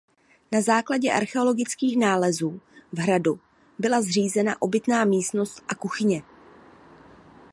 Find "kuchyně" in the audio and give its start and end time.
5.75-6.23